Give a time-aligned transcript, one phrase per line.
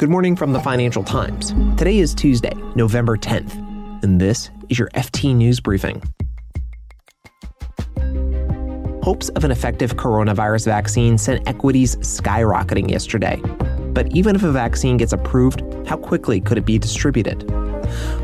[0.00, 1.50] Good morning from the Financial Times.
[1.76, 3.52] Today is Tuesday, November 10th,
[4.02, 6.02] and this is your FT News Briefing.
[9.02, 13.42] Hopes of an effective coronavirus vaccine sent equities skyrocketing yesterday.
[13.92, 17.46] But even if a vaccine gets approved, how quickly could it be distributed?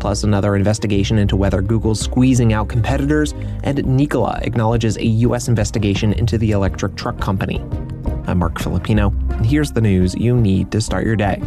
[0.00, 3.32] Plus, another investigation into whether Google's squeezing out competitors,
[3.62, 5.46] and Nikola acknowledges a U.S.
[5.46, 7.64] investigation into the electric truck company.
[8.30, 11.42] I'm Marc Filippino, and here's the news you need to start your day.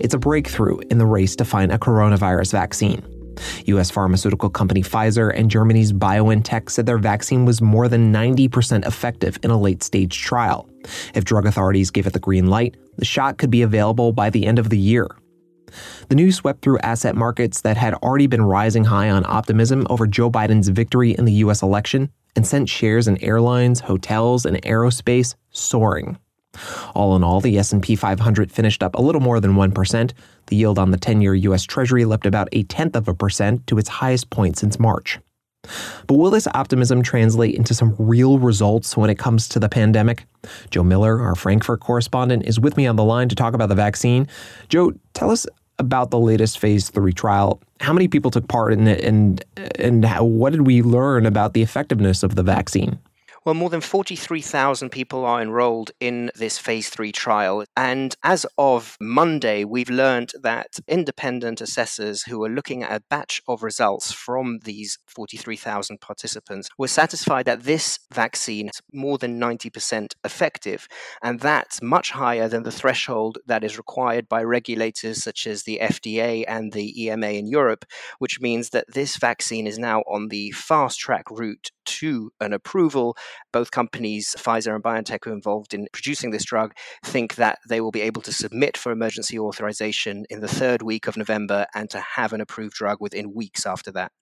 [0.00, 3.04] It's a breakthrough in the race to find a coronavirus vaccine.
[3.66, 3.90] U.S.
[3.90, 9.50] pharmaceutical company Pfizer and Germany's BioNTech said their vaccine was more than 90% effective in
[9.50, 10.66] a late stage trial.
[11.12, 14.46] If drug authorities give it the green light, the shot could be available by the
[14.46, 15.08] end of the year.
[16.08, 20.06] The news swept through asset markets that had already been rising high on optimism over
[20.06, 21.62] Joe Biden's victory in the U.S.
[21.62, 26.18] election and sent shares in airlines, hotels, and aerospace soaring.
[26.94, 30.12] All in all, the S&P 500 finished up a little more than 1%.
[30.46, 33.78] The yield on the 10-year US Treasury leapt about a tenth of a percent to
[33.78, 35.18] its highest point since March.
[36.06, 40.24] But will this optimism translate into some real results when it comes to the pandemic?
[40.70, 43.74] Joe Miller, our Frankfurt correspondent, is with me on the line to talk about the
[43.74, 44.26] vaccine.
[44.68, 45.46] Joe, tell us
[45.78, 47.60] about the latest phase three trial.
[47.80, 49.44] How many people took part in it, and
[49.76, 52.98] and how, what did we learn about the effectiveness of the vaccine?
[53.48, 57.64] Well, more than 43,000 people are enrolled in this phase three trial.
[57.74, 63.40] And as of Monday, we've learned that independent assessors who are looking at a batch
[63.48, 70.12] of results from these 43,000 participants were satisfied that this vaccine is more than 90%
[70.22, 70.86] effective.
[71.22, 75.78] And that's much higher than the threshold that is required by regulators such as the
[75.80, 77.86] FDA and the EMA in Europe,
[78.18, 83.16] which means that this vaccine is now on the fast track route to an approval.
[83.52, 86.72] Both companies, Pfizer and BioNTech, who are involved in producing this drug,
[87.04, 91.06] think that they will be able to submit for emergency authorization in the third week
[91.06, 94.12] of November and to have an approved drug within weeks after that.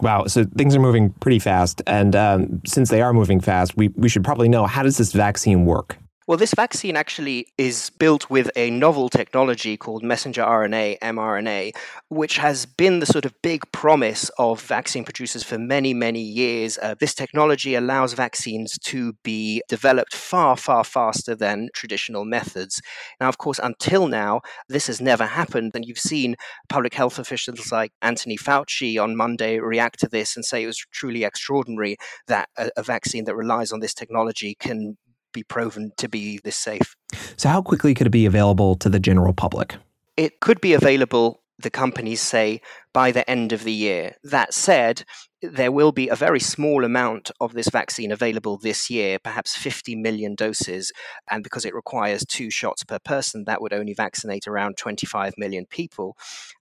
[0.00, 1.80] Wow, so things are moving pretty fast.
[1.86, 5.12] And um, since they are moving fast, we, we should probably know how does this
[5.12, 5.96] vaccine work?
[6.28, 11.76] Well, this vaccine actually is built with a novel technology called messenger RNA, mRNA,
[12.08, 16.78] which has been the sort of big promise of vaccine producers for many, many years.
[16.82, 22.82] Uh, this technology allows vaccines to be developed far, far faster than traditional methods.
[23.20, 25.76] Now, of course, until now, this has never happened.
[25.76, 26.34] And you've seen
[26.68, 30.84] public health officials like Anthony Fauci on Monday react to this and say it was
[30.90, 34.96] truly extraordinary that a, a vaccine that relies on this technology can
[35.36, 36.96] be proven to be this safe.
[37.36, 39.76] So, how quickly could it be available to the general public?
[40.16, 42.62] It could be available, the companies say,
[42.96, 44.14] by the end of the year.
[44.24, 45.04] That said,
[45.42, 49.94] there will be a very small amount of this vaccine available this year, perhaps 50
[49.96, 50.92] million doses.
[51.30, 55.66] And because it requires two shots per person, that would only vaccinate around 25 million
[55.66, 56.16] people.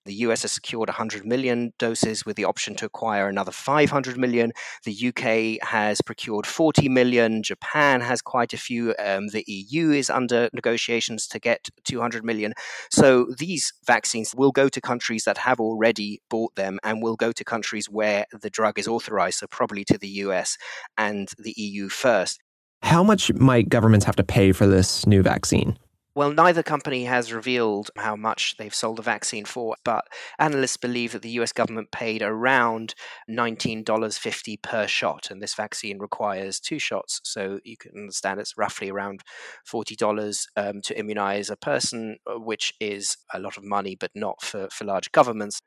[0.05, 4.51] The US has secured 100 million doses with the option to acquire another 500 million.
[4.83, 7.43] The UK has procured 40 million.
[7.43, 8.93] Japan has quite a few.
[8.99, 12.53] Um, the EU is under negotiations to get 200 million.
[12.91, 17.31] So these vaccines will go to countries that have already bought them and will go
[17.31, 20.57] to countries where the drug is authorized, so probably to the US
[20.97, 22.39] and the EU first.
[22.81, 25.77] How much might governments have to pay for this new vaccine?
[26.15, 30.05] Well, neither company has revealed how much they've sold the vaccine for, but
[30.39, 32.95] analysts believe that the US government paid around
[33.29, 37.19] $19.50 per shot, and this vaccine requires two shots.
[37.25, 39.23] So you can understand it's roughly around
[39.69, 44.41] $40 um, to immunize a person, uh, which is a lot of money, but not
[44.41, 45.61] for, for large governments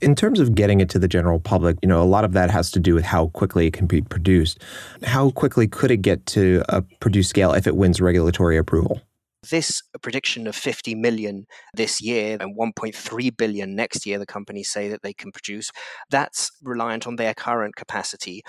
[0.00, 2.50] in terms of getting it to the general public, you know, a lot of that
[2.50, 4.62] has to do with how quickly it can be produced.
[5.02, 9.00] How quickly could it get to a produced scale if it wins regulatory approval?
[9.48, 14.88] This prediction of 50 million this year and 1.3 billion next year, the companies say
[14.88, 15.70] that they can produce,
[16.10, 18.42] that's reliant on their current capacity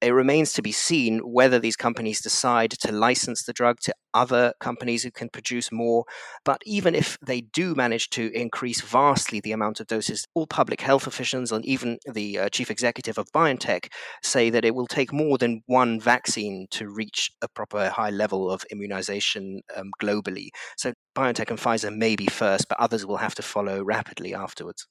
[0.00, 4.52] it remains to be seen whether these companies decide to license the drug to other
[4.60, 6.04] companies who can produce more.
[6.44, 10.80] But even if they do manage to increase vastly the amount of doses, all public
[10.80, 13.88] health officials and even the uh, chief executive of BioNTech
[14.22, 18.50] say that it will take more than one vaccine to reach a proper high level
[18.50, 20.48] of immunization um, globally.
[20.76, 24.86] So BioNTech and Pfizer may be first, but others will have to follow rapidly afterwards.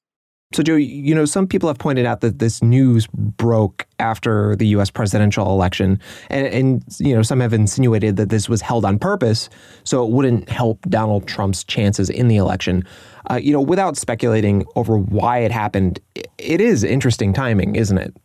[0.56, 4.68] So, Joe, you know, some people have pointed out that this news broke after the
[4.68, 4.90] U.S.
[4.90, 6.00] presidential election,
[6.30, 9.50] and, and, you know, some have insinuated that this was held on purpose
[9.84, 12.86] so it wouldn't help Donald Trump's chances in the election.
[13.30, 16.00] Uh, you know, without speculating over why it happened,
[16.38, 18.16] it is interesting timing, isn't it?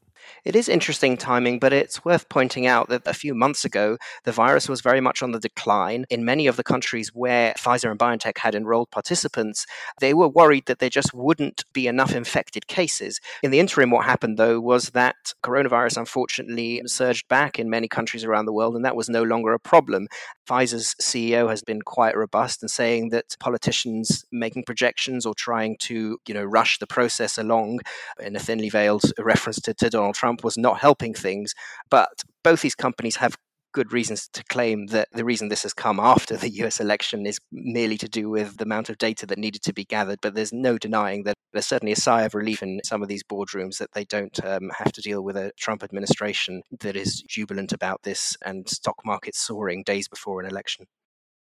[0.45, 4.33] It is interesting timing, but it's worth pointing out that a few months ago, the
[4.33, 6.07] virus was very much on the decline.
[6.09, 9.67] In many of the countries where Pfizer and BioNTech had enrolled participants,
[10.01, 13.21] they were worried that there just wouldn't be enough infected cases.
[13.43, 18.25] In the interim, what happened, though, was that coronavirus unfortunately surged back in many countries
[18.25, 20.09] around the world, and that was no longer a problem.
[20.49, 26.19] Pfizer's CEO has been quite robust in saying that politicians making projections or trying to,
[26.27, 27.81] you know, rush the process along
[28.19, 31.55] in a thinly veiled reference to, to Donald Trump was not helping things.
[31.91, 32.09] But
[32.43, 33.37] both these companies have
[33.73, 37.39] good reasons to claim that the reason this has come after the US election is
[37.53, 40.19] merely to do with the amount of data that needed to be gathered.
[40.21, 43.23] But there's no denying that there's certainly a sigh of relief in some of these
[43.23, 47.73] boardrooms that they don't um, have to deal with a Trump administration that is jubilant
[47.73, 50.87] about this and stock markets soaring days before an election.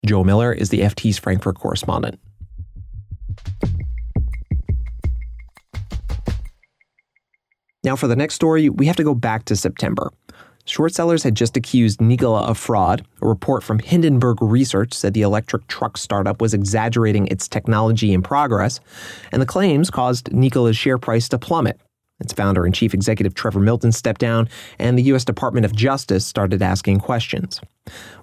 [0.05, 2.19] Joe Miller is the FT's Frankfurt correspondent.
[7.89, 10.11] Now, for the next story, we have to go back to September.
[10.65, 13.03] Short sellers had just accused Nikola of fraud.
[13.23, 18.23] A report from Hindenburg Research said the electric truck startup was exaggerating its technology and
[18.23, 18.79] progress,
[19.31, 21.81] and the claims caused Nikola's share price to plummet.
[22.19, 24.47] Its founder and chief executive Trevor Milton stepped down,
[24.77, 25.25] and the U.S.
[25.25, 27.59] Department of Justice started asking questions.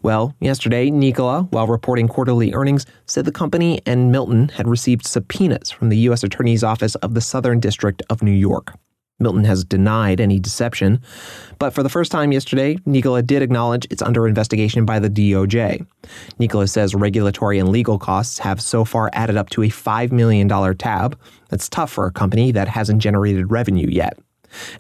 [0.05, 5.73] Well, yesterday, Nikola, while reporting quarterly earnings, said the company and Milton had received subpoenas
[5.73, 6.23] from the U.S.
[6.23, 8.73] Attorney's Office of the Southern District of New York.
[9.19, 11.01] Milton has denied any deception.
[11.59, 15.87] But for the first time yesterday, Nikola did acknowledge it's under investigation by the DOJ.
[16.39, 20.49] Nikola says regulatory and legal costs have so far added up to a $5 million
[20.77, 21.19] tab.
[21.49, 24.19] That's tough for a company that hasn't generated revenue yet.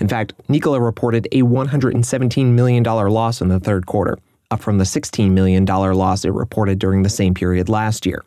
[0.00, 4.19] In fact, Nikola reported a $117 million loss in the third quarter,
[4.50, 8.23] up from the $16 million loss it reported during the same period last year.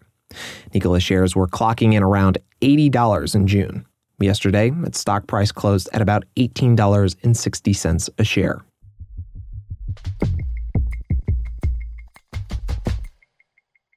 [0.73, 3.85] Nikola shares were clocking in around $80 in June.
[4.19, 8.63] Yesterday, its stock price closed at about $18.60 a share.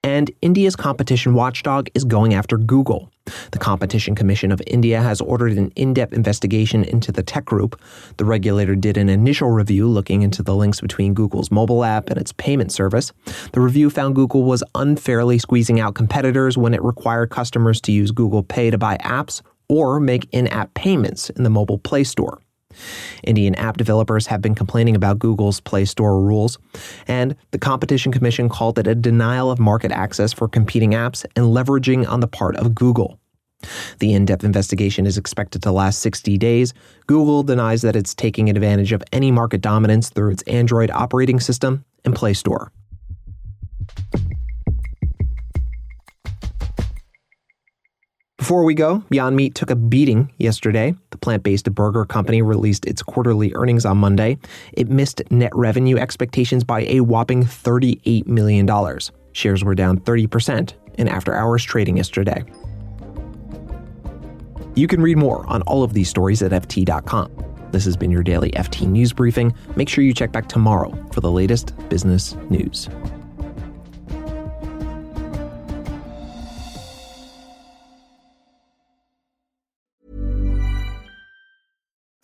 [0.05, 3.11] And India's competition watchdog is going after Google.
[3.53, 7.81] The Competition Commission of India has ordered an in depth investigation into the tech group.
[8.17, 12.19] The regulator did an initial review looking into the links between Google's mobile app and
[12.19, 13.13] its payment service.
[13.53, 18.11] The review found Google was unfairly squeezing out competitors when it required customers to use
[18.11, 19.41] Google Pay to buy apps
[19.73, 22.39] or make in app payments in the mobile Play Store.
[23.25, 26.59] Indian app developers have been complaining about Google's Play Store rules,
[27.09, 31.47] and the Competition Commission called it a denial of market access for competing apps and
[31.47, 33.19] leveraging on the part of Google.
[33.99, 36.75] The in depth investigation is expected to last 60 days.
[37.07, 41.85] Google denies that it's taking advantage of any market dominance through its Android operating system
[42.05, 42.73] and Play Store.
[48.43, 50.97] Before we go, Beyond Meat took a beating yesterday.
[51.11, 54.37] The plant based burger company released its quarterly earnings on Monday.
[54.73, 58.69] It missed net revenue expectations by a whopping $38 million.
[59.31, 62.43] Shares were down 30% in after hours trading yesterday.
[64.75, 67.31] You can read more on all of these stories at FT.com.
[67.71, 69.55] This has been your daily FT News Briefing.
[69.77, 72.88] Make sure you check back tomorrow for the latest business news.